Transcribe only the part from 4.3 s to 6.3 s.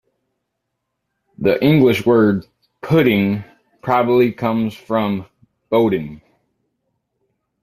comes from "boudin".